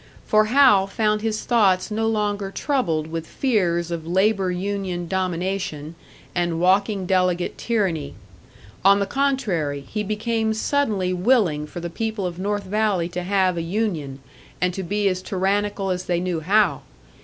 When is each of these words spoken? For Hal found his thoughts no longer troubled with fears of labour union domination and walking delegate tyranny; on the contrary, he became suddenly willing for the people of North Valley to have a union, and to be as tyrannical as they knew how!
For 0.25 0.45
Hal 0.45 0.87
found 0.87 1.21
his 1.21 1.43
thoughts 1.43 1.91
no 1.91 2.07
longer 2.07 2.49
troubled 2.49 3.05
with 3.05 3.27
fears 3.27 3.91
of 3.91 4.07
labour 4.07 4.49
union 4.49 5.07
domination 5.07 5.93
and 6.33 6.59
walking 6.59 7.05
delegate 7.05 7.55
tyranny; 7.55 8.15
on 8.83 8.99
the 8.99 9.05
contrary, 9.05 9.81
he 9.87 10.01
became 10.01 10.55
suddenly 10.55 11.13
willing 11.13 11.67
for 11.67 11.81
the 11.81 11.91
people 11.91 12.25
of 12.25 12.39
North 12.39 12.63
Valley 12.63 13.09
to 13.09 13.21
have 13.21 13.57
a 13.57 13.61
union, 13.61 14.21
and 14.59 14.73
to 14.73 14.81
be 14.81 15.07
as 15.07 15.21
tyrannical 15.21 15.91
as 15.91 16.05
they 16.05 16.19
knew 16.19 16.39
how! 16.39 16.81